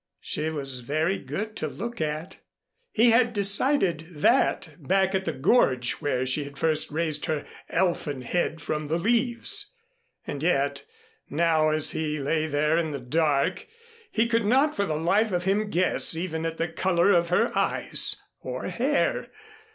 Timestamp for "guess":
15.69-16.15